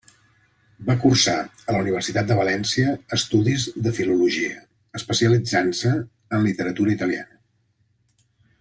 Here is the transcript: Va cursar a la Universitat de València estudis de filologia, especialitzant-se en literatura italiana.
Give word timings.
Va 0.85 0.93
cursar 1.01 1.35
a 1.41 1.75
la 1.75 1.81
Universitat 1.83 2.31
de 2.31 2.37
València 2.39 2.95
estudis 3.17 3.67
de 3.89 3.93
filologia, 3.99 4.57
especialitzant-se 5.01 5.93
en 6.01 6.49
literatura 6.49 6.97
italiana. 6.99 7.41